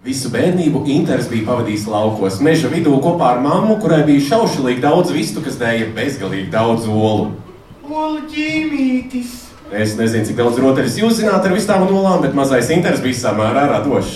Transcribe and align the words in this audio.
Visu 0.00 0.30
bērnību 0.32 0.86
Inters 0.88 1.26
bija 1.28 1.44
pavadījis 1.44 1.82
laukos, 1.92 2.38
meža 2.40 2.70
vidū 2.72 2.94
kopā 3.04 3.34
ar 3.34 3.40
mammu, 3.44 3.74
kurai 3.82 3.98
bija 4.08 4.22
šaušalīgi 4.30 4.80
daudz 4.80 5.10
vistu, 5.12 5.42
kas 5.44 5.58
dēja 5.60 5.90
bezgalīgi 5.92 6.46
daudz 6.54 6.86
olu. 6.88 7.26
Olu 7.84 8.22
ķīmītis! 8.32 9.34
Es 9.68 9.92
nezinu, 9.98 10.24
cik 10.24 10.38
daudz 10.38 10.56
rotaļas 10.62 10.96
jūs 11.02 11.18
zināt 11.18 11.44
ar 11.44 11.52
visām 11.52 11.84
olām, 11.84 12.24
bet 12.24 12.32
mazais 12.38 12.70
Inters 12.72 13.02
bija 13.04 13.18
samērā 13.18 13.66
radošs. 13.74 14.14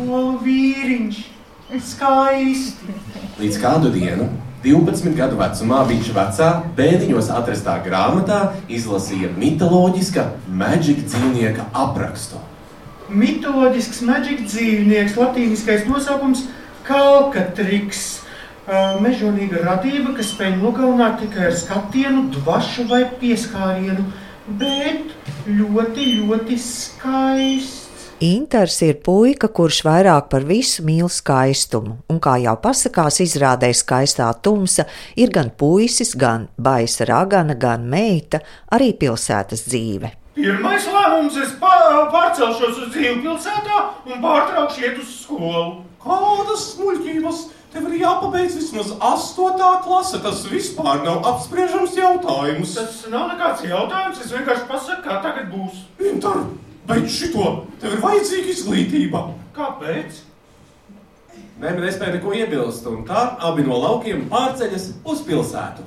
Olu 0.00 0.38
vīriņš! 0.46 1.18
Skaisti! 1.90 2.96
Līdz 3.42 3.58
kādu 3.60 3.92
dienu, 3.92 4.30
12 4.64 5.12
gadu 5.18 5.36
vecumā, 5.42 5.82
viņš 5.92 6.08
vecā 6.16 6.48
bēdiņos 6.80 7.28
atrastā 7.36 7.76
grāmatā 7.84 8.40
izlasīja 8.72 9.28
mitoloģiska 9.36 10.24
maģika 10.62 11.04
dzīvnieka 11.04 11.68
aprakstu. 11.84 12.40
Mitoloģisks 13.10 14.02
maģika 14.06 14.46
dzīvnieks, 14.46 15.16
latīniskais 15.18 15.86
nosaukums- 15.88 16.46
kalkatriks. 16.88 18.20
Mežonīga 19.02 19.64
radība, 19.64 20.14
kas 20.16 20.32
spēj 20.32 20.60
nogalināt 20.60 21.18
tikai 21.20 21.46
ar 21.46 21.52
skatienu, 21.52 22.30
dvašu 22.30 22.86
vai 22.88 23.04
pieskārienu, 23.20 24.04
bet 24.46 25.10
ļoti, 25.48 26.22
ļoti 26.22 26.58
skaists. 26.58 27.80
Inters 28.22 28.80
ir 28.86 29.00
puika, 29.02 29.48
kurš 29.48 29.82
vairāk 29.82 30.30
par 30.30 30.44
visu 30.46 30.84
mīl 30.86 31.10
skaistumu, 31.10 31.96
un 32.08 32.20
kā 32.20 32.36
jau 32.38 32.54
pasakās, 32.54 33.18
izrādē 33.18 33.74
skaistā 33.74 34.30
tumsa 34.40 34.86
ir 35.16 35.28
gan 35.28 35.50
puisis, 35.50 36.14
gan 36.14 36.48
baisa 36.56 37.04
ragana, 37.04 37.58
gan 37.58 37.82
meita, 37.82 38.38
arī 38.70 38.92
pilsētas 38.94 39.66
dzīve. 39.66 40.21
Pirmais 40.34 40.86
lēmums- 40.88 41.36
es 41.44 41.50
pā- 41.60 42.08
pārcelšos 42.12 42.78
uz 42.86 42.92
dzīvi 42.94 43.22
pilsētā 43.24 43.80
un 44.06 44.22
pārtraukšu 44.22 44.80
iet 44.86 44.98
uz 45.02 45.10
skolu. 45.24 45.82
Kādas 46.02 46.64
muļķības? 46.78 47.42
Tev 47.72 47.86
ir 47.88 48.00
jāpabeidz 48.02 48.56
vismaz 48.56 48.90
8. 49.00 49.82
klase. 49.84 50.18
Tas 50.22 50.42
vispār 50.46 51.04
nav 51.04 51.22
apspriežams 51.24 51.94
jautājums. 51.96 52.74
Tas 52.74 53.06
nav 53.10 53.30
nekāds 53.30 53.62
jautājums, 53.64 54.20
es 54.24 54.32
vienkārši 54.32 54.66
pasaku, 54.68 55.02
kā 55.04 55.22
tagad 55.22 55.52
būs. 55.52 55.84
Inter, 56.00 56.44
beidz 56.86 57.10
šito! 57.10 57.66
Tev 57.80 57.92
ir 57.92 58.00
vajadzīga 58.04 58.52
izglītība! 58.56 59.24
Kāpēc? 59.56 60.20
Nē, 61.60 61.70
bet 61.76 61.84
nespēja 61.84 62.14
neko 62.18 62.32
iebilst, 62.34 62.86
un 62.86 63.04
tā 63.06 63.36
abi 63.40 63.62
no 63.62 63.78
laukiem 63.78 64.28
pārceļas 64.28 64.92
uz 65.04 65.20
pilsētu. 65.28 65.84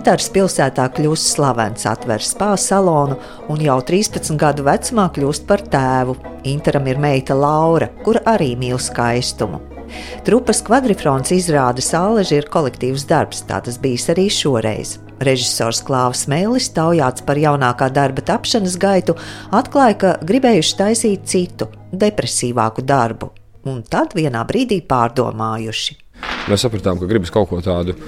Inters 0.00 0.30
pilsētā 0.32 0.86
kļūst 0.96 1.34
slavens, 1.34 1.82
atver 1.84 2.22
spā 2.24 2.54
salonu 2.56 3.18
un 3.52 3.58
jau 3.60 3.74
13 3.84 4.32
gadu 4.40 4.64
vecumā 4.64 5.10
kļūst 5.12 5.42
par 5.44 5.60
tēvu. 5.60 6.14
Interam 6.48 6.86
ir 6.88 6.96
meita 6.96 7.34
Laura, 7.36 7.90
kur 8.00 8.16
arī 8.24 8.54
mīl 8.56 8.80
skaistumu. 8.80 9.60
Trupas 10.24 10.62
kvadrifrons 10.64 11.34
izrāda 11.36 11.84
sāleži 11.84 12.38
ir 12.38 12.48
kolektīvs 12.48 13.04
darbs, 13.10 13.42
tā 13.44 13.58
tas 13.66 13.76
bijis 13.82 14.08
arī 14.14 14.24
šoreiz. 14.32 14.94
Režisors 15.20 15.82
Klāvs 15.84 16.24
Mēlis, 16.32 16.70
taujāts 16.72 17.26
par 17.28 17.36
jaunākā 17.36 17.90
darba 17.92 18.24
tapšanas 18.24 18.78
gaitu, 18.80 19.18
atklāja, 19.52 19.98
ka 20.00 20.14
gribējuši 20.24 20.74
taisīt 20.80 21.28
citu, 21.28 21.68
depresīvāku 21.92 22.88
darbu, 22.88 23.34
un 23.68 23.84
tad 23.84 24.16
vienā 24.16 24.48
brīdī 24.48 24.80
pārdomājuši. 24.80 26.00
Mēs 26.48 26.64
sapratām, 26.64 26.96
ka 26.96 27.10
gribas 27.10 27.36
kaut 27.36 27.52
ko 27.52 27.60
tādu, 27.60 27.98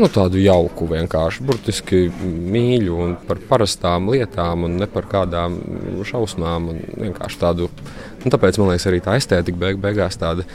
nu, 0.00 0.08
tādu 0.12 0.40
jauku, 0.40 0.88
vienkārši 0.90 1.44
burtiski 1.46 2.02
mīļu 2.10 2.98
un 3.04 3.14
par 3.28 3.40
parastām 3.50 4.08
lietām, 4.12 4.66
un 4.66 4.78
ne 4.80 4.88
par 4.90 5.08
kādām 5.10 5.58
šausmām. 6.08 6.70
Vienkārši 7.00 7.40
tādu, 7.40 7.68
un 8.24 8.34
tāpēc 8.34 8.60
man 8.60 8.72
liekas, 8.72 8.88
arī 8.90 9.02
tā 9.04 9.16
estētika 9.20 9.60
beig, 9.60 9.80
beigās 9.82 10.18
tāda. 10.20 10.46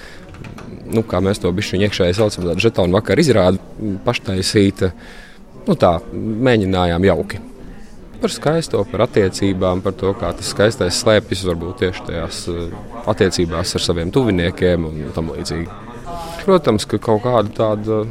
Nu, 0.85 1.01
kā 1.07 1.22
mēs 1.23 1.41
to 1.41 1.51
bijām 1.56 1.85
iekšēji 1.85 2.17
saucam, 2.17 2.50
tāda 2.50 2.61
žetona 2.61 2.97
vakar 3.00 3.22
izrāda, 3.22 3.61
paštaisīta. 4.06 4.91
Nu, 5.66 5.77
tā 5.79 5.97
mēģinājām 6.13 7.07
jauki. 7.09 7.41
Par 8.22 8.31
skaisto, 8.31 8.81
par 8.89 9.06
attiecībām, 9.06 9.81
par 9.85 9.95
to, 9.97 10.13
kā 10.17 10.31
tas 10.38 10.51
skaistais 10.53 11.01
slēpjas 11.01 11.41
varbūt 11.50 11.81
tieši 11.83 12.06
tajās 12.07 12.45
eh, 12.50 12.77
attiecībās 13.12 13.75
ar 13.75 13.83
saviem 13.83 14.13
tuviniekiem 14.13 14.88
un 14.88 15.01
tam 15.16 15.33
līdzīgi. 15.33 15.67
Protams, 16.45 16.85
ka 16.89 17.01
kaut 17.01 17.25
kāda 17.25 17.51
tāda 17.57 18.06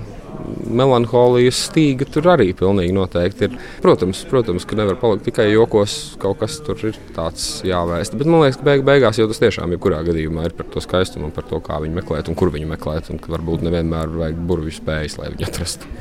melanholijas 0.66 1.60
stīga 1.69 2.09
tur 2.10 2.28
arī 2.34 2.50
pilnīgi 2.56 2.94
noteikti 2.97 3.49
ir. 3.49 3.56
Protams, 3.84 4.25
protams 4.31 4.66
ka 4.69 4.78
nevar 4.78 4.99
palikt 5.00 5.27
tikai 5.28 5.49
jokos, 5.53 5.97
kaut 6.22 6.41
kas 6.43 6.59
tur 6.66 6.81
ir 6.91 6.99
tāds 7.16 7.62
jāvēsta. 7.66 8.19
Bet 8.21 8.31
man 8.31 8.44
liekas, 8.44 8.60
ka 8.60 8.69
beig, 8.69 8.84
beigās 8.87 9.21
jau 9.21 9.28
tas 9.31 9.43
tiešām 9.43 9.75
jebkurā 9.77 10.03
gadījumā 10.06 10.49
ir 10.49 10.56
par 10.59 10.69
to 10.72 10.84
skaistumu, 10.84 11.31
un 11.31 11.34
par 11.34 11.49
to, 11.50 11.60
kā 11.65 11.81
viņu 11.84 12.00
meklēt 12.00 12.31
un 12.31 12.38
kur 12.38 12.53
viņu 12.54 12.71
meklēt. 12.75 13.10
Un 13.15 13.22
ka 13.22 13.34
varbūt 13.34 13.66
nevienmēr 13.66 14.15
vajag 14.21 14.47
burvju 14.49 14.78
spējas, 14.81 15.19
lai 15.21 15.33
viņu 15.34 15.50
atrastu. 15.50 15.93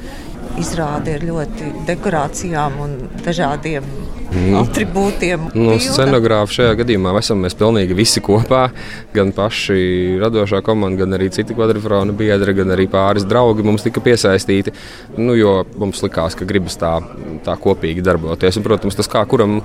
Izrāde 0.61 1.17
ir 1.17 1.27
ļoti 1.29 1.71
dekorācijām 1.87 2.81
un 2.83 2.97
dažādiem 3.25 3.87
mm. 4.33 4.55
attribūtiem. 4.61 5.47
No 5.53 5.73
pilna. 5.75 5.79
scenogrāfa 5.81 6.57
šajā 6.57 6.75
gadījumā 6.81 7.13
esam 7.19 7.43
mēs 7.43 7.55
pilnīgi 7.57 7.97
visi 7.97 8.21
kopā. 8.23 8.65
Gan 9.13 9.33
paši 9.35 10.19
radošā 10.21 10.63
komanda, 10.65 11.03
gan 11.03 11.17
arī 11.17 11.29
citi 11.33 11.55
kvadrifrona 11.57 12.15
biedri, 12.17 12.55
gan 12.57 12.73
arī 12.75 12.87
pāris 12.91 13.27
draugi 13.29 13.65
mums 13.65 13.85
tika 13.85 14.03
piesaistīti. 14.03 14.73
Nu, 15.17 15.37
jo 15.37 15.59
mums 15.79 16.03
likās, 16.05 16.37
ka 16.37 16.47
gribas 16.49 16.77
tā, 16.81 16.95
tā 17.45 17.57
kopīgi 17.61 18.03
darboties. 18.05 18.59
Un, 18.59 18.65
protams, 18.65 18.97
tas 18.99 19.09
kā 19.11 19.23
kuram 19.29 19.59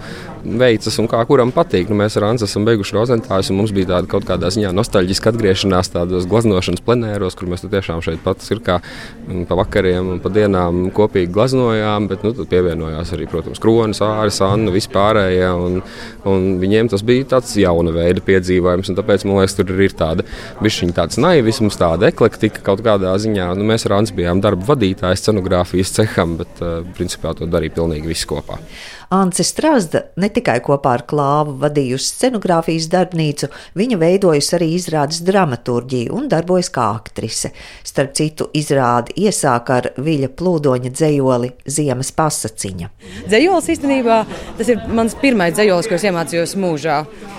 veicas 0.45 0.99
un 1.01 1.09
kā 1.11 1.23
kuram 1.29 1.53
patīk. 1.55 1.89
Nu, 1.91 1.99
mēs 1.99 2.19
ar 2.21 2.29
Ansu 2.33 2.49
esam 2.49 2.67
beiguši 2.69 2.97
rozentājus, 2.97 3.53
un 3.53 3.63
mums 3.63 3.75
bija 3.77 3.95
tāda 3.95 4.11
kaut 4.11 4.29
kādā 4.29 4.53
ziņā 4.55 4.73
nostalģiska 4.77 5.33
atgriešanās 5.33 5.93
tādos 5.95 6.29
glaznošanas 6.31 6.85
plenēros, 6.85 7.39
kur 7.39 7.51
mēs 7.51 7.65
tiešām 7.69 8.03
šeit 8.05 8.23
pat 8.25 8.45
ir 8.53 8.63
kā 8.65 8.79
mm, 8.81 9.47
pa 9.49 9.59
vakariem 9.59 10.15
un 10.15 10.23
pa 10.23 10.33
dienām 10.33 10.68
kopīgi 10.97 11.33
glaznojām. 11.35 12.09
Bet 12.11 12.25
nu, 12.27 12.33
tad 12.37 12.51
pievienojās 12.51 13.13
arī, 13.17 13.29
protams, 13.31 13.61
Kronis, 13.63 14.03
Āris, 14.05 14.41
Anna, 14.45 14.73
vispārējie. 14.75 15.49
Un, 15.55 15.81
un 16.29 16.49
viņiem 16.63 16.91
tas 16.93 17.05
bija 17.07 17.27
tāds 17.37 17.55
jauna 17.61 17.95
veida 17.95 18.25
piedzīvojums. 18.25 18.93
un 18.93 18.99
Tāpēc 18.99 19.27
man 19.29 19.41
liekas, 19.41 19.57
tur 19.59 19.73
ir 19.75 19.97
tāda 19.99 20.27
bišķiņa 20.65 20.99
tāds 20.99 21.21
naivisms, 21.23 21.79
tāda 21.81 22.13
eklektika 22.13 22.65
kaut 22.67 22.85
kādā 22.87 23.15
ziņā. 23.21 23.51
Nu, 23.59 23.67
mēs 23.69 23.89
ar 23.89 23.99
Ansu 24.01 24.17
bijām 24.19 24.43
darba 24.45 24.75
vadītāji 24.75 25.23
scenogrāfijas 25.23 25.97
ceham, 25.99 26.39
bet 26.43 26.63
uh, 26.65 26.81
principā 26.99 27.35
to 27.39 27.49
darīja 27.51 27.79
pilnīgi 27.81 28.11
visi 28.11 28.29
kopā. 28.29 28.61
Ance 29.09 29.41
Strasda 29.41 30.03
ne 30.21 30.29
tikai 30.29 30.59
kopā 30.61 30.91
ar 30.99 31.03
Klāvu 31.09 31.55
vadījusi 31.63 32.11
scenogrāfijas 32.13 32.91
darbnīcu, 32.93 33.49
viņa 33.81 33.97
veidojusi 34.03 34.53
arī 34.59 34.67
izrādes 34.77 35.23
dramaturģiju 35.25 36.13
un 36.13 36.27
darbojas 36.29 36.69
kā 36.75 36.91
aktrise. 36.99 37.55
Starp 37.89 38.13
citu, 38.19 38.51
izrādi 38.53 39.17
iesāk 39.25 39.73
ar 39.73 39.89
Viļa 39.97 40.29
plūdoņa 40.59 40.91
dzējoli 40.93 41.53
Ziemas 41.71 42.11
pasaciņa. 42.17 42.91
Dzējolis 43.29 43.71
īstenībā 43.75 44.19
tas 44.59 44.71
ir 44.73 44.83
mans 44.91 45.15
pirmais 45.21 45.55
dzējolis, 45.55 45.89
ko 45.89 45.97
es 45.97 46.07
iemācījos 46.09 46.57
mūžā. 46.59 46.99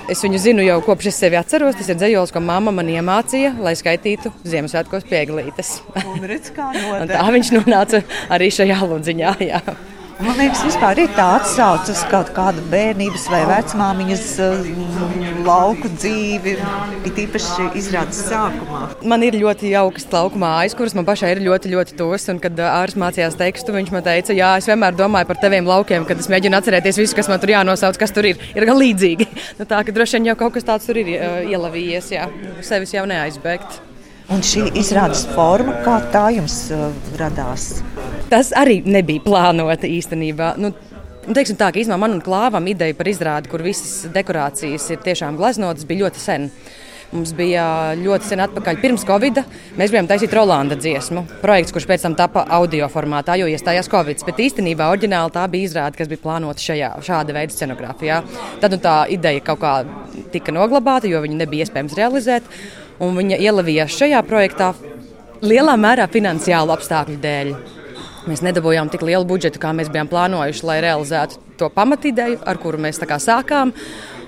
Es 0.09 0.23
viņu 0.23 0.39
zinu 0.41 0.65
jau 0.65 0.79
kopš 0.85 1.11
es 1.11 1.19
sevi 1.19 1.39
atceros. 1.39 1.77
Tas 1.77 1.91
ir 1.91 1.99
dzējolis, 1.99 2.33
ko 2.33 2.41
mamma 2.43 2.73
man 2.75 2.89
iemācīja, 2.89 3.55
lai 3.59 3.75
skaitītu 3.77 4.31
Ziemassvētkos 4.47 5.07
pieglītes. 5.09 5.79
Un 6.15 6.27
redz, 6.29 6.53
kā 6.55 6.71
Un 7.03 7.11
tā 7.11 7.27
viņš 7.35 7.53
nonāca 7.59 8.03
arī 8.31 8.51
šajā 8.53 8.81
ludziņā. 8.87 9.37
Jā. 9.49 9.63
Man 10.19 10.35
liekas, 10.35 10.65
vispār 10.67 10.99
ir 10.99 11.11
tā 11.15 11.25
atsauce 11.37 11.93
uz 11.93 11.99
kaut 12.11 12.33
kādu 12.35 12.59
bērnības 12.67 13.29
vai 13.31 13.39
vecmāmiņas 13.47 14.25
uh, 14.43 14.67
lauku 15.45 15.87
dzīvi, 15.93 16.57
it 17.07 17.21
īpaši 17.23 17.69
izrādes 17.79 18.19
sākumā. 18.27 18.81
Man 19.07 19.23
ir 19.23 19.37
ļoti 19.39 19.71
jauks 19.71 20.09
lauka 20.11 20.41
mājas, 20.41 20.75
kuras 20.75 20.97
man 20.97 21.07
pašai 21.07 21.31
ir 21.37 21.43
ļoti, 21.45 21.71
ļoti 21.71 21.95
tuvas. 22.01 22.27
Un, 22.33 22.43
kad 22.43 22.59
ārsts 22.59 22.99
mācījās 22.99 23.39
tekstu, 23.39 23.77
viņš 23.77 23.95
man 23.95 24.03
teica, 24.09 24.35
jā, 24.35 24.51
es 24.59 24.67
vienmēr 24.67 24.99
domāju 24.99 25.31
par 25.31 25.39
taviem 25.39 25.71
laukiem, 25.71 26.07
kad 26.09 26.19
es 26.19 26.27
mēģinu 26.31 26.59
atcerēties 26.59 26.99
visu, 26.99 27.15
kas 27.15 27.31
man 27.31 27.39
tur 27.39 27.55
jānosauc, 27.55 27.99
kas 28.03 28.11
tur 28.11 28.27
ir. 28.27 28.43
Ir 28.59 28.67
gan 28.67 28.79
līdzīgi. 28.81 29.31
Nu, 29.59 29.65
tā 29.67 29.81
ka 29.83 29.91
droši 29.95 30.19
vien 30.19 30.29
jau 30.29 30.35
kaut 30.39 30.53
kas 30.55 30.67
tāds 30.67 30.87
tur 30.87 30.99
ir 30.99 31.13
uh, 31.15 31.39
ielavījies, 31.47 32.11
jā, 32.15 32.27
sevis 32.63 32.95
jau 32.95 33.07
neaizbēgt. 33.07 33.88
Un 34.29 34.43
šī 34.45 34.67
izrādes 34.77 35.23
forma, 35.33 35.79
kā 35.85 35.95
tā 36.13 36.27
jums 36.35 36.67
uh, 36.75 36.91
radās? 37.17 37.79
Tas 38.29 38.51
arī 38.53 38.83
nebija 38.85 39.23
plānota 39.25 39.89
īstenībā. 39.89 40.53
Nu, 40.61 40.73
Nu, 41.29 41.35
teiksim 41.37 41.57
tā, 41.59 41.67
ka 41.69 41.97
man 41.99 42.15
un 42.15 42.21
klāvam 42.25 42.65
ideja 42.71 42.95
par 42.97 43.05
izrādi, 43.05 43.51
kur 43.51 43.61
visas 43.61 44.07
dekorācijas 44.09 44.87
ir 44.89 45.01
tiešām 45.03 45.35
gleznotas, 45.37 45.85
bija 45.85 46.07
ļoti 46.07 46.21
sen. 46.23 46.47
Mums 47.11 47.35
bija 47.37 47.65
ļoti 47.97 48.25
sen 48.31 48.41
atpakaļ, 48.41 48.79
pirms 48.81 49.05
Covid. 49.05 49.37
Mēs 49.77 49.93
bijām 49.93 50.09
taisīt 50.09 50.33
Rolanda 50.33 50.77
dziesmu. 50.77 51.23
Projekts, 51.43 51.75
kurš 51.75 51.85
pēc 51.89 52.07
tam 52.07 52.17
tapa 52.17 52.47
audio 52.57 52.89
formātā, 52.89 53.37
jo 53.37 53.45
iestājās 53.49 53.89
Covid. 53.93 54.25
Bet 54.25 54.41
īstenībā 54.45 54.89
oriģināli 54.89 55.33
tā 55.37 55.45
bija 55.53 55.69
izrāde, 55.69 55.97
kas 56.01 56.09
bija 56.09 56.23
plānota 56.25 56.65
šajā, 56.65 56.91
šāda 57.05 57.37
veida 57.37 57.53
scenogrāfijā. 57.53 58.21
Tad 58.61 58.73
nu, 58.73 58.81
tā 58.81 58.97
ideja 59.13 59.45
kaut 59.51 59.61
kā 59.61 59.73
tika 60.33 60.53
noglabāta, 60.53 61.09
jo 61.09 61.21
viņu 61.25 61.37
nebija 61.43 61.69
iespējams 61.69 61.97
realizēt. 61.97 62.49
Un 62.99 63.15
viņa 63.15 63.39
ielavījās 63.39 63.95
šajā 63.95 64.19
projektā 64.27 64.73
lielā 65.45 65.75
mērā 65.79 66.07
finansiālu 66.11 66.73
apstākļu 66.75 67.19
dēļ. 67.23 67.51
Mēs 68.27 68.43
nedabūjām 68.43 68.91
tik 68.91 69.05
lielu 69.07 69.25
budžetu, 69.25 69.61
kā 69.61 69.71
mēs 69.73 69.91
bijām 69.93 70.09
plānojuši, 70.11 70.65
lai 70.67 70.81
realizētu 70.83 71.39
to 71.59 71.69
pamatideju, 71.73 72.41
ar 72.45 72.59
kuru 72.59 72.81
mēs 72.83 72.99
sākām. 72.99 73.71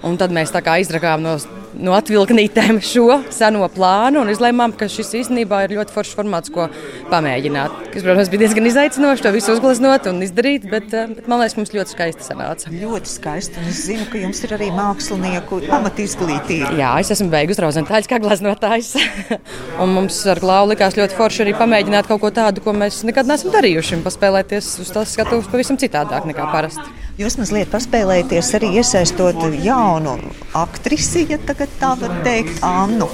Un 0.07 0.15
tad 0.18 0.31
mēs 0.33 0.53
izrakām 0.56 1.21
no, 1.21 1.35
no 1.79 1.94
atvilknītēm 1.95 2.79
šo 2.83 3.21
seno 3.33 3.68
plānu 3.71 4.21
un 4.23 4.31
izlēmām, 4.33 4.73
ka 4.77 4.89
šis 4.91 5.13
īstenībā 5.21 5.63
ir 5.65 5.75
ļoti 5.77 5.95
foršs 5.95 6.15
formāts, 6.18 6.51
ko 6.53 6.68
pamēģināt. 7.12 7.77
Tas, 7.94 8.03
protams, 8.06 8.31
bija 8.31 8.45
diezgan 8.45 8.69
izaicinoši 8.69 9.25
to 9.25 9.33
visu 9.35 9.56
uzgleznot 9.56 10.09
un 10.12 10.21
izdarīt, 10.25 10.68
bet, 10.71 10.88
eh, 10.94 11.12
bet 11.15 11.29
man 11.31 11.44
liekas, 11.44 11.57
mums 11.59 11.73
ļoti 11.75 11.95
skaisti 11.95 12.27
sanāca. 12.27 12.71
Ļoti 12.71 13.12
skaisti. 13.12 13.65
Es 13.69 13.83
zinu, 13.88 14.07
ka 14.12 14.21
jums 14.21 14.44
ir 14.45 14.56
arī 14.57 14.71
mākslinieku 14.75 15.62
pamatizglītība. 15.68 16.73
Jā, 16.79 16.94
es 17.00 17.12
esmu 17.15 17.29
beigusi 17.33 17.63
rauzentājas 17.63 18.09
kā 18.12 18.19
gleznotājs. 18.24 18.95
un 19.81 19.95
mums 19.95 20.19
ar 20.27 20.41
Klaudu 20.41 20.74
likās 20.74 20.97
ļoti 20.97 21.17
forši 21.17 21.45
arī 21.45 21.56
pamēģināt 21.59 22.09
kaut 22.09 22.24
ko 22.24 22.31
tādu, 22.33 22.63
ko 22.63 22.74
mēs 22.74 23.03
nekad 23.07 23.29
neesam 23.29 23.53
darījuši. 23.53 24.00
Un 24.00 24.06
paspēlēties 24.07 24.74
uz 24.83 24.91
tās 24.94 25.15
skatuves 25.15 25.50
pavisam 25.51 25.79
citādāk 25.81 26.27
nekā 26.29 26.47
parasti. 26.51 26.89
Jūs 27.19 27.36
mazliet 27.36 27.68
paspēlēties 27.74 28.54
arī 28.56 28.69
iesaistot 28.80 29.42
jaunu 29.66 30.13
aktrisi, 30.56 31.25
ja 31.28 31.38
tā 31.44 31.92
var 32.00 32.13
teikt, 32.24 32.62
Annu. 32.63 33.10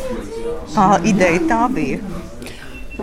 Tā 0.75 0.99
ideja 1.07 1.41
tā 1.49 1.63
bija. 1.73 1.97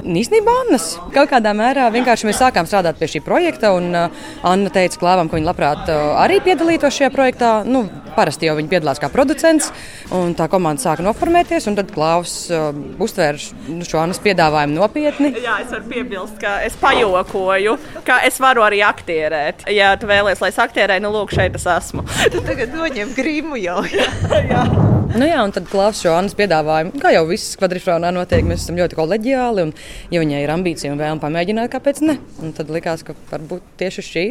Īstenībā 0.04 0.52
Annas 0.66 0.94
kaut 1.14 1.30
kādā 1.30 1.54
mērā 1.56 1.86
vienkārši 1.92 2.28
mēs 2.28 2.36
sākām 2.42 2.66
strādāt 2.68 2.98
pie 3.00 3.08
šī 3.08 3.22
projekta. 3.24 3.72
Un, 3.72 3.88
uh, 3.96 4.24
Anna 4.44 4.72
teica 4.72 5.00
Klāvam, 5.00 5.30
ka 5.30 5.38
viņa 5.38 5.48
labprāt 5.48 5.88
uh, 5.88 6.18
arī 6.20 6.42
piedalītos 6.44 6.98
šajā 6.98 7.08
projektā. 7.14 7.52
Nu, 7.64 7.86
parasti 8.14 8.48
jau 8.48 8.56
viņa 8.58 8.70
piedalās 8.70 9.00
kā 9.00 9.08
producents, 9.12 9.70
un 10.14 10.34
tā 10.36 10.46
komanda 10.52 10.84
sāka 10.84 11.04
noformēties. 11.06 11.70
Tad 11.78 11.92
Klāvs 11.94 12.34
uh, 12.52 12.68
uztvēra 13.00 13.40
nu, 13.72 13.88
šo 13.88 14.02
Annas 14.02 14.20
piedāvājumu 14.24 14.76
nopietni. 14.76 15.32
Jā, 15.40 15.56
es 15.64 15.72
varu 15.72 15.88
piebilst, 15.94 16.36
ka 16.42 16.58
es 16.66 16.76
pajokoju, 16.80 17.78
ka 18.04 18.20
es 18.28 18.36
varu 18.44 18.66
arī 18.66 18.84
aktierēt. 18.84 19.64
Ja 19.72 19.94
tu 19.96 20.10
vēlies, 20.10 20.44
lai 20.44 20.52
es 20.52 20.60
aktierēju, 20.60 21.06
nu 21.06 21.14
lūk, 21.16 21.32
šeit 21.32 21.56
es 21.56 21.64
esmu. 21.78 22.04
Tu 22.28 22.44
tagad 22.44 22.76
noņem 22.76 23.16
grīmu 23.16 23.62
jau. 23.64 23.80
jā. 23.98 24.10
jā. 24.52 24.93
Nu 25.14 25.26
jā, 25.28 25.36
un 25.46 25.52
tad 25.54 25.68
Klaus 25.70 26.00
šo 26.02 26.10
Annas 26.10 26.32
piedāvājumu, 26.34 26.96
kā 26.98 27.12
jau 27.14 27.22
viss 27.28 27.54
kvadrifrānā 27.60 28.08
notiek, 28.16 28.42
mēs 28.48 28.64
esam 28.64 28.80
ļoti 28.80 28.96
kolēģiāli. 28.98 29.66
Un, 29.68 29.70
ja 30.10 30.22
viņai 30.24 30.40
ir 30.42 30.50
ambīcija 30.50 30.90
un 30.90 30.98
vēlme 30.98 31.22
pamēģināt, 31.22 31.70
kāpēc 31.70 32.00
ne? 32.02 32.16
Un 32.42 32.50
tad 32.56 32.72
likās, 32.74 33.06
ka 33.06 33.14
varbūt 33.30 33.76
tieši 33.78 34.04
šī 34.08 34.24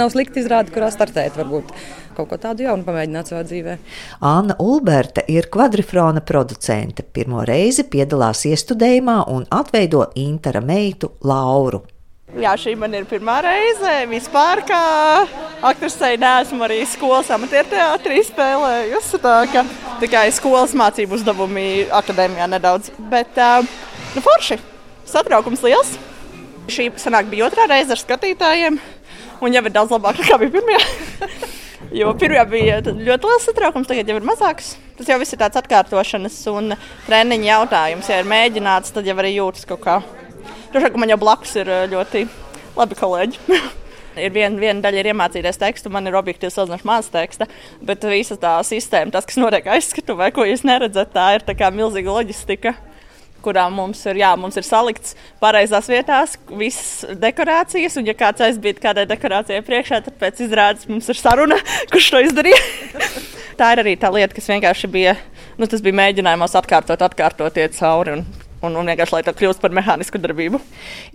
nav 0.00 0.14
slikta 0.14 0.40
izrāde, 0.40 0.72
kurā 0.72 0.88
startēt. 0.94 1.36
Varbūt 1.36 1.76
kaut 2.16 2.32
ko 2.32 2.40
tādu 2.40 2.64
jaunu 2.64 2.88
pamēģināt 2.88 3.34
savā 3.34 3.44
dzīvē. 3.50 3.76
Anna 4.32 4.56
Ulberta 4.64 5.26
ir 5.28 5.52
kvadrifrāna 5.52 6.24
producente. 6.24 7.04
Pirmo 7.04 7.44
reizi 7.44 7.84
piedalās 7.92 8.46
iestudējumā 8.48 9.22
un 9.28 9.44
atveido 9.60 10.06
Intera 10.24 10.64
meitu 10.64 11.18
Lauru. 11.20 11.84
Jā, 12.38 12.52
šī 12.54 12.76
man 12.78 12.92
ir 12.94 13.06
pirmā 13.10 13.40
reize. 13.42 13.92
Vispār 14.06 14.60
kā 14.66 14.80
aktrisei 15.66 16.14
neesmu 16.20 16.62
arī 16.62 16.78
skolas 16.86 17.30
amatieru 17.34 17.66
teātrī 17.72 18.20
spēlējusi. 18.22 19.18
Tā 19.24 19.34
kā 19.50 19.64
tikai 20.02 20.28
skolas 20.34 20.74
mācību 20.78 21.18
uzdevumi 21.18 21.88
akadēmijā 21.90 22.46
nedaudz. 22.52 22.92
Bet, 23.10 23.40
nu, 24.14 24.22
forši! 24.22 24.60
Satraukums 25.10 25.64
liels! 25.66 25.96
Šī 26.70 26.92
sanāk 27.02 27.26
bija 27.32 27.48
otrā 27.48 27.66
reize 27.66 27.96
ar 27.96 27.98
skatītājiem, 27.98 28.78
un 29.42 29.56
jau 29.56 29.64
ir 29.66 29.74
daudz 29.74 29.90
labāk 29.90 30.22
nekā 30.22 30.38
bija 30.44 30.54
pirmā. 30.54 30.78
jo 31.98 32.14
pirmā 32.14 32.46
bija 32.46 32.78
ļoti 32.86 33.32
liels 33.32 33.50
satraukums, 33.50 33.90
tagad 33.90 34.06
jau 34.06 34.20
ir 34.20 34.30
mazāks. 34.30 34.76
Tas 35.00 35.10
jau 35.10 35.18
viss 35.18 35.34
ir 35.34 35.42
tāds 35.42 35.58
atkārtošanas 35.58 36.38
un 36.54 36.76
treniņa 37.10 37.52
jautājums. 37.56 38.14
Ja 38.14 38.22
ir 38.22 38.30
mēģināts, 38.30 38.94
tad 38.94 39.10
jau 39.10 39.18
arī 39.18 39.34
jūtas 39.40 39.66
kaut 39.66 39.82
kā 39.82 39.98
Droši 40.70 40.86
vien 40.86 41.02
man 41.02 41.10
jau 41.10 41.18
blakus 41.18 41.56
ir 41.58 41.66
eh, 41.66 41.86
ļoti 41.90 42.20
labi 42.76 42.96
kolēģi. 42.98 43.40
ir 44.24 44.34
viena, 44.34 44.54
viena 44.60 44.84
daļa, 44.84 45.00
ir 45.00 45.08
iemācīties 45.10 45.58
tekstu, 45.58 45.90
man 45.90 46.06
ir 46.06 46.18
objektīvs 46.18 46.54
salīdzinoši 46.54 46.86
maz 46.86 47.08
teksta, 47.10 47.48
bet 47.82 48.04
visa 48.06 48.36
tā 48.38 48.52
sistēma, 48.66 49.10
tas, 49.14 49.26
kas 49.26 49.40
notiek 49.40 49.66
aizskatu 49.74 50.14
vai 50.18 50.30
ko 50.34 50.46
jūs 50.46 50.62
neredzat, 50.66 51.10
tā 51.14 51.26
ir 51.36 51.46
tā 51.46 51.72
milzīga 51.74 52.14
loģistika. 52.14 52.76
Kurā 53.40 53.64
mums 53.72 54.02
ir, 54.04 54.18
jā, 54.20 54.34
mums 54.36 54.58
ir 54.60 54.66
salikts 54.66 55.14
pareizās 55.40 55.86
vietās, 55.88 56.34
visas 56.52 57.16
dekorācijas. 57.22 57.96
Un, 57.96 58.04
ja 58.10 58.12
kāds 58.12 58.44
aizbīd 58.44 58.82
kādai 58.82 59.06
dekorācijai 59.08 59.62
priekšā, 59.64 60.02
tad 60.04 60.18
pēc 60.20 60.42
izrādes 60.44 60.84
mums 60.90 61.08
ir 61.08 61.16
saruna, 61.16 61.56
kurš 61.90 62.10
to 62.12 62.20
izdarīja. 62.26 62.60
tā 63.58 63.72
ir 63.72 63.82
arī 63.86 63.96
tā 63.96 64.12
lieta, 64.12 64.36
kas 64.36 64.52
vienkārši 64.52 64.92
bija, 64.92 65.16
nu, 65.56 65.64
tas 65.64 65.80
bija 65.80 65.98
mēģinājums 66.02 66.58
atkārtot, 66.60 67.00
atkārtot, 67.08 67.56
iet 67.64 67.80
cauri. 67.80 68.20
Un 68.20 68.39
un, 68.66 68.76
un 68.76 68.90
vienkārši 68.92 69.16
lai 69.16 69.22
tā 69.26 69.34
kļūst 69.36 69.62
par 69.62 69.74
mehānisku 69.76 70.20
darbību. 70.22 70.60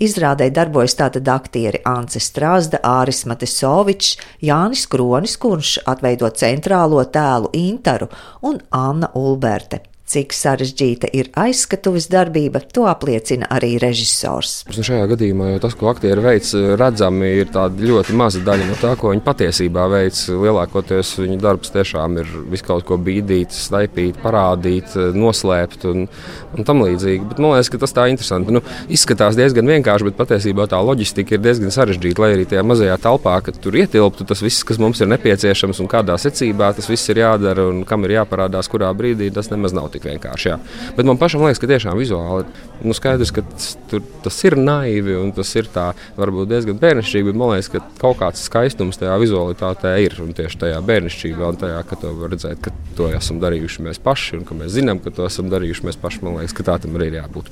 Izrādē 0.05 0.49
darbojas 0.53 0.97
tātad 0.99 1.31
aktieri 1.31 1.81
Ance 1.87 2.21
Strāzda, 2.23 2.81
Āris 2.85 3.23
Matisovičs, 3.29 4.15
Jānis 4.45 4.85
Kronis, 4.91 5.37
kurš 5.41 5.77
atveido 5.85 6.29
centrālo 6.35 7.03
tēlu 7.05 7.51
Intaru, 7.57 8.09
un 8.45 8.61
Anna 8.75 9.11
Ulberte. 9.15 9.94
Cik 10.15 10.31
sarežģīta 10.31 11.09
ir 11.11 11.27
aizskatuves 11.35 12.05
darbība, 12.07 12.61
to 12.71 12.85
apliecina 12.87 13.49
arī 13.51 13.73
režisors. 13.81 14.61
Nu, 14.69 14.83
šajā 14.87 15.09
gadījumā 15.11 15.49
jau 15.49 15.57
tas, 15.65 15.73
ko 15.75 15.89
aktieri 15.91 16.21
veic, 16.23 16.51
redzami 16.79 17.33
ir 17.41 17.49
ļoti 17.51 18.15
maza 18.15 18.39
daļa 18.45 18.69
no 18.69 18.77
tā, 18.79 18.93
ko 18.95 19.11
viņi 19.11 19.23
patiesībā 19.25 19.89
veic. 19.91 20.21
Lielākoties 20.31 21.11
viņu 21.19 21.35
darbs 21.43 21.73
tiešām 21.73 22.15
ir 22.21 22.31
visu 22.53 22.63
kaut 22.69 22.85
ko 22.87 22.95
bīdīt, 22.95 23.51
staipīt, 23.51 24.21
parādīt, 24.23 24.95
noslēpt 25.19 25.83
un, 25.91 26.07
un 26.55 26.69
tam 26.69 26.85
līdzīgi. 26.85 27.27
Bet 27.33 27.43
man 27.43 27.57
liekas, 27.57 27.73
ka 27.75 27.81
tas 27.83 27.95
tā 27.99 28.07
interesanti. 28.13 28.55
Nu, 28.55 28.63
izskatās 28.87 29.35
diezgan 29.35 29.67
vienkārši, 29.67 30.07
bet 30.07 30.19
patiesībā 30.21 30.69
tā 30.71 30.79
loģistika 30.79 31.35
ir 31.35 31.43
diezgan 31.43 31.75
sarežģīta. 31.75 32.23
Lai 32.23 32.31
arī 32.37 32.47
tajā 32.53 32.63
mazajā 32.63 32.95
telpā, 33.03 33.35
kad 33.49 33.59
tur 33.59 33.75
ietilptu 33.83 34.29
tas 34.31 34.45
viss, 34.47 34.63
kas 34.63 34.79
mums 34.79 35.03
ir 35.03 35.11
nepieciešams 35.11 35.83
un 35.83 35.91
kādā 35.91 36.15
secībā 36.23 36.71
tas 36.79 36.87
viss 36.87 37.11
ir 37.11 37.19
jādara 37.25 37.67
un 37.67 37.83
kam 37.83 38.07
ir 38.07 38.15
jāparādās, 38.21 38.71
kurā 38.71 38.95
brīdī 38.95 39.27
tas 39.35 39.51
nemaz 39.51 39.75
nav 39.75 39.91
tik 39.91 40.04
vienkārši. 40.05 40.49
Jā. 40.51 40.57
Bet 40.97 41.07
man 41.09 41.19
pašam 41.21 41.43
liekas, 41.45 41.61
ka 41.61 41.69
tiešām 41.69 41.97
vizuāli 41.99 42.45
nu, 42.85 42.95
skaidrs, 42.95 43.31
ka 43.35 43.43
tur, 43.91 44.03
tas 44.25 44.39
ir 44.47 44.57
naivi 44.59 45.15
un 45.19 45.31
tas 45.35 45.51
ir 45.57 45.69
tā, 45.73 45.89
varbūt 46.19 46.51
diezgan 46.51 46.79
bērnišķīgi. 46.81 47.29
Bet 47.29 47.39
man 47.39 47.53
liekas, 47.55 47.71
ka 47.73 47.83
kaut 48.01 48.19
kāds 48.21 48.43
skaistums 48.47 48.99
tajā 49.01 49.15
vizualitātē 49.21 49.95
ir 50.05 50.17
un 50.23 50.33
tieši 50.37 50.61
tajā 50.65 50.81
bērnišķībā 50.89 51.53
un 51.53 51.61
tajā, 51.61 51.79
ka 51.89 51.99
to 52.01 52.15
var 52.19 52.35
redzēt, 52.35 52.61
ka 52.65 52.73
to 52.97 53.11
esam 53.15 53.39
darījuši 53.43 53.87
mēs 53.87 54.01
paši 54.03 54.41
un 54.41 54.49
ka 54.49 54.57
mēs 54.57 54.75
zinām, 54.77 55.03
ka 55.03 55.13
to 55.15 55.27
esam 55.29 55.51
darījuši 55.53 55.89
mēs 55.89 56.01
paši. 56.01 56.25
Man 56.25 56.39
liekas, 56.41 56.57
ka 56.57 56.67
tā 56.71 56.79
tam 56.83 56.99
arī 56.99 57.13
ir 57.13 57.23
jābūt. 57.23 57.51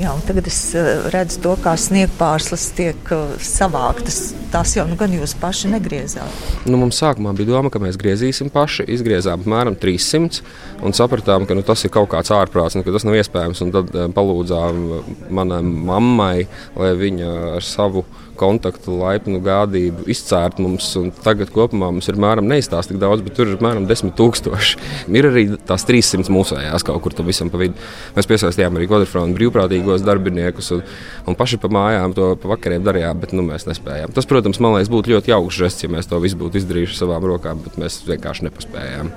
Jā, 0.00 0.12
tagad 0.24 0.46
es 0.48 0.56
uh, 0.72 1.04
redzu 1.12 1.42
to, 1.44 1.50
kā 1.60 1.74
sniegpārslas 1.76 2.64
tiek 2.76 3.10
uh, 3.12 3.34
savāktas. 3.44 4.32
Tās 4.52 4.72
jau 4.76 4.86
nu, 4.88 4.96
gan 4.96 5.12
jūs 5.12 5.34
paši 5.36 5.68
negriezāt. 5.74 6.38
Nu, 6.64 6.78
mums 6.80 6.96
sākumā 7.02 7.34
bija 7.36 7.50
doma, 7.50 7.68
ka 7.72 7.80
mēs 7.82 7.98
griezīsim 8.00 8.48
paši. 8.52 8.86
Izgriezām 8.96 9.44
apmēram 9.44 9.76
300 9.76 10.40
un 10.82 10.96
sapratām, 10.96 11.44
ka 11.48 11.56
nu, 11.58 11.64
tas 11.66 11.84
ir 11.84 11.92
kaut 11.92 12.08
kāds 12.14 12.32
ārprāts, 12.32 12.78
nu, 12.78 12.86
ka 12.86 12.94
tas 12.94 13.04
nav 13.04 13.18
iespējams. 13.20 13.62
Un 13.66 13.74
tad 13.76 13.92
uh, 13.92 14.08
palūdzām 14.16 14.82
manai 15.28 15.60
mammai, 15.62 16.36
lai 16.80 16.92
viņa 17.04 17.32
ar 17.58 17.68
savu 17.68 18.06
kontaktu, 18.38 18.94
laipnu 19.00 19.40
gādību 19.44 20.06
izcērt 20.12 20.60
mums. 20.62 20.88
Tagad 21.24 21.52
kopumā 21.54 21.90
mums 21.92 22.08
ir 22.10 22.18
mēram 22.20 22.48
neizstāst 22.50 22.92
tik 22.92 23.00
daudz, 23.02 23.24
bet 23.24 23.36
tur 23.38 23.50
ir 23.52 23.62
mēram 23.64 23.86
10 23.88 24.14
tūkstoši. 24.18 24.80
Ir 25.22 25.28
arī 25.28 25.44
tās 25.68 25.84
300 25.88 26.32
mūsējās 26.32 26.86
kaut 26.88 27.02
kur 27.04 27.14
tam 27.16 27.28
visam 27.28 27.50
pa 27.52 27.60
vidu. 27.60 27.76
Mēs 28.16 28.28
piesaistījām 28.30 28.78
arī 28.78 28.88
kvadrifrānu 28.90 29.36
brīvprātīgos 29.36 30.06
darbiniekus 30.06 30.72
un, 30.76 30.82
un 31.28 31.38
paši 31.38 31.60
pa 31.62 31.70
mājām 31.72 32.16
to 32.16 32.32
pa 32.42 32.54
vakariem 32.54 32.86
darījām, 32.86 33.20
bet 33.22 33.36
nu, 33.36 33.44
mēs 33.46 33.68
nespējām. 33.68 34.14
Tas, 34.16 34.28
protams, 34.30 34.62
man 34.62 34.76
liekas, 34.78 34.90
būtu 34.92 35.14
ļoti 35.14 35.34
jauks 35.34 35.60
žests, 35.62 35.86
ja 35.86 35.92
mēs 35.92 36.10
to 36.10 36.20
visu 36.22 36.40
būtu 36.40 36.62
izdarījuši 36.62 36.98
savām 36.98 37.28
rokām, 37.34 37.62
bet 37.66 37.78
mēs 37.80 38.02
vienkārši 38.08 38.48
nepaspējām. 38.48 39.14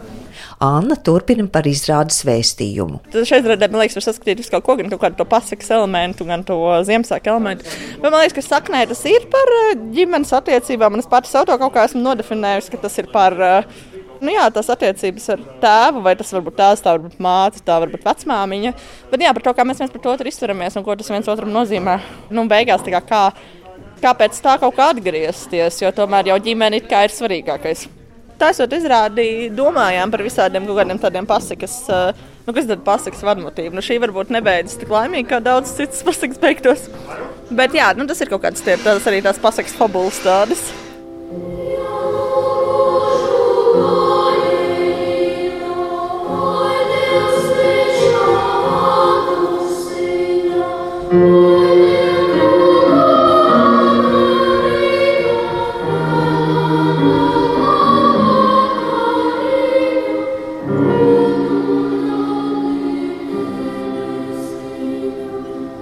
Anna 0.64 0.96
turpina 0.96 1.44
par 1.52 1.68
izrādes 1.68 2.22
vēstījumu. 2.24 3.02
Tad 3.12 3.28
šeit 3.28 3.48
redzēt, 3.50 3.74
man 3.74 3.82
liekas, 3.84 3.98
var 4.00 4.06
saskatīt 4.06 4.40
visu 4.40 4.54
kaut 4.54 4.64
ko, 4.64 4.78
gan 4.80 4.92
kaut 4.94 5.02
kādu 5.02 5.20
to 5.20 5.26
pasakas 5.28 5.72
elementu, 5.76 6.28
gan 6.28 6.46
to 6.48 6.56
Ziemassvētku 6.88 7.32
elementu. 7.34 7.68
Bet 8.00 8.08
man 8.08 8.22
liekas, 8.22 8.38
ka 8.38 8.44
saknē 8.46 8.86
tas 8.88 9.04
ir 9.12 9.28
par 9.34 9.52
eh, 9.58 9.74
ģimenes 9.98 10.32
attiecībām, 10.38 10.96
un 10.96 11.04
es 11.04 11.12
pati 11.12 11.32
sev 11.32 11.48
to 11.50 11.58
kaut 11.60 11.76
kā 11.76 11.84
esmu 11.90 12.00
nodefinējusi, 12.06 12.72
ka 12.72 12.80
tas 12.86 12.96
ir 13.04 13.10
par. 13.12 13.36
Eh, 13.36 13.68
nu 14.24 14.32
jā, 14.32 14.46
tas 14.56 14.72
attiecības 14.72 15.28
ar 15.36 15.44
tēvu, 15.66 16.06
vai 16.06 16.16
tas 16.22 16.32
var 16.38 16.46
būt 16.46 16.58
tēvs, 16.62 16.86
tā 16.86 16.96
var 16.96 17.04
būt 17.04 17.20
māte, 17.28 17.66
tā 17.68 17.82
var 17.84 17.92
būt 17.92 18.08
vecmāmiņa. 18.08 18.74
Bet 19.12 19.28
jā, 19.28 19.36
par 19.36 19.48
to, 19.50 19.56
kā 19.58 19.68
mēs 19.68 19.84
viens 19.84 19.92
pret 19.92 20.08
otru 20.14 20.32
izturamies 20.32 20.80
un 20.80 20.88
ko 20.88 20.96
tas 20.96 21.12
viens 21.12 21.28
otram 21.36 21.52
nozīmē. 21.52 22.00
Nu, 22.32 22.48
beigās 22.48 22.86
tā 22.86 22.96
kā, 22.96 23.04
kā, 23.12 23.22
kāpēc 24.08 24.40
tā 24.40 24.56
kaut 24.64 24.80
kā 24.80 24.88
atgriezties, 24.96 25.84
jo 25.84 25.92
tomēr 26.00 26.32
jau 26.32 26.40
ģimene 26.48 26.80
ir 26.80 27.16
svarīgākais. 27.20 27.90
Taisot 28.36 28.74
izrādi, 28.76 29.50
domājām 29.56 30.12
par 30.12 30.24
visādiem 30.26 30.66
tādiem 31.00 31.26
pasakas, 31.26 31.76
eh, 31.90 32.14
nu, 32.46 32.54
kas 32.54 32.68
tad 32.68 32.84
pasakas 32.84 33.24
vadmotīvi. 33.24 33.74
Nu, 33.74 33.82
šī 33.82 34.00
varbūt 34.04 34.34
nebeidzas 34.36 34.78
tik 34.82 34.90
laimīgi, 34.90 35.30
kā 35.30 35.40
daudz 35.42 35.72
citas 35.78 36.04
pasakas 36.04 36.38
beigtos. 36.38 36.90
Bet 37.50 37.72
jā, 37.72 37.96
nu, 37.96 38.06
tas 38.06 38.20
ir 38.22 38.28
kaut 38.28 38.44
kāds 38.44 38.62
tie, 38.62 38.76
tās 38.76 39.08
arī 39.08 39.24
tās 39.24 39.40
pasakas 39.40 39.74
fabulas 39.74 40.20
tādas. 40.20 40.85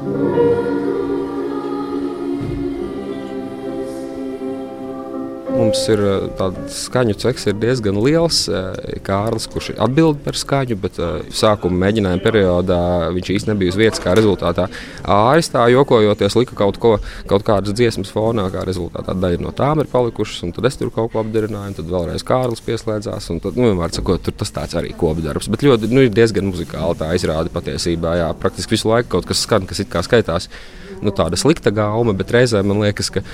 Thank 0.03 0.37
you. 0.37 0.42
Mums 5.73 5.87
ir 5.89 6.01
tāds 6.37 6.75
skaņu 6.85 7.15
ceks 7.17 7.47
ir 7.49 7.55
diezgan 7.57 7.95
liels. 7.97 8.43
Kārlis, 9.01 9.47
kurš 9.49 9.71
atbild 9.81 10.19
par 10.21 10.35
skaņu, 10.37 10.75
bet 10.83 10.99
sākuma 11.33 11.79
mēģinājuma 11.87 12.21
periodā 12.21 12.77
viņš 13.15 13.31
īstenībā 13.33 13.55
nebija 13.55 13.73
uz 13.73 13.79
vietas, 13.81 14.01
kā 14.03 14.13
rezultātā 14.13 14.67
āris 15.01 15.49
tā 15.49 15.63
jokojoties 15.73 16.37
lika 16.37 16.59
kaut, 16.59 16.77
ko, 16.77 16.91
kaut 17.31 17.45
kādas 17.47 17.73
dziesmas 17.73 18.13
fonā, 18.13 18.45
kā 18.53 18.67
rezultātā 18.69 19.15
daļa 19.17 19.41
no 19.41 19.55
tām 19.57 19.81
ir 19.81 19.89
palikušas, 19.89 20.43
un 20.45 20.53
tad 20.53 20.69
es 20.69 20.77
tur 20.77 20.93
kaut 20.93 21.09
ko 21.15 21.23
apdarināju, 21.23 21.73
un 21.73 21.79
tad 21.79 21.89
vēlreiz 21.89 22.27
Kārlis 22.29 22.61
pieslēdzās, 22.69 23.31
un 23.33 23.41
tad, 23.41 23.57
nu, 23.57 23.73
var 23.81 23.97
sakot, 23.97 24.21
tur 24.21 24.37
tas 24.43 24.53
tāds 24.53 24.77
arī 24.77 24.93
kopdarbs, 24.93 25.49
bet 25.49 25.65
ļoti, 25.65 25.89
nu, 25.89 26.05
ir 26.05 26.13
diezgan 26.13 26.51
muzikāli 26.51 27.01
tā 27.01 27.09
izrāda 27.17 27.49
patiesībā, 27.49 28.13
jā, 28.21 28.29
praktiski 28.45 28.77
visu 28.77 28.93
laiku 28.93 29.15
kaut 29.17 29.25
kas 29.33 29.41
skan, 29.47 29.65
kas 29.65 29.81
it 29.81 29.89
kā 29.89 30.05
skaitās, 30.05 30.51
nu, 31.01 31.09
tāda 31.09 31.41
slikta 31.41 31.73
gauma, 31.73 32.13
bet 32.13 32.37
reizē 32.37 32.61
man 32.61 32.85
liekas, 32.85 33.09
ka 33.17 33.25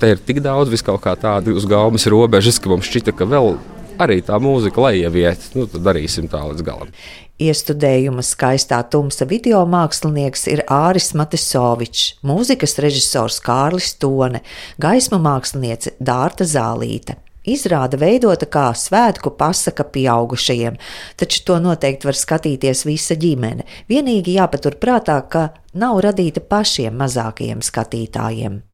te 0.00 0.12
ir 0.14 0.20
tik 0.22 0.42
daudz 0.44 0.72
vis 0.72 0.84
kaut 0.84 1.02
kā 1.04 1.14
tāda 1.18 1.54
uz 1.56 1.66
gaumas 1.68 2.06
robežas, 2.10 2.60
ka 2.60 2.70
mums 2.72 2.88
šķita, 2.88 3.14
ka 3.16 3.28
vēl 3.28 3.56
arī 4.02 4.20
tā 4.24 4.38
mūzika, 4.42 4.82
lai 4.82 4.98
ieviet, 5.00 5.50
nu, 5.56 5.66
tad 5.70 5.84
darīsim 5.86 6.28
tā 6.32 6.42
līdz 6.50 6.64
galam. 6.66 6.90
Iestudējuma 7.36 8.22
skaistā 8.24 8.78
tumsa 8.88 9.26
video 9.28 9.60
mākslinieks 9.68 10.46
ir 10.48 10.62
Āris 10.72 11.10
Matisovičs, 11.16 12.22
mūzikas 12.24 12.78
režisors 12.80 13.42
Kārlis 13.44 13.92
Tone, 14.00 14.40
gaismu 14.80 15.20
māksliniece 15.20 15.92
Dārta 16.00 16.48
Zālīte. 16.48 17.18
Izrāda 17.46 17.98
veidota 18.00 18.48
kā 18.50 18.70
svētku 18.74 19.30
pasaka 19.38 19.84
pieaugušajiem, 19.94 20.80
taču 21.20 21.42
to 21.46 21.60
noteikti 21.62 22.08
var 22.08 22.18
skatīties 22.18 22.82
visa 22.88 23.14
ģimene. 23.14 23.68
Vienīgi 23.86 24.34
jāpatur 24.40 24.80
prātā, 24.82 25.20
ka 25.30 25.50
nav 25.78 26.00
radīta 26.08 26.42
pašiem 26.42 26.96
mazākajiem 26.98 27.62
skatītājiem. 27.62 28.64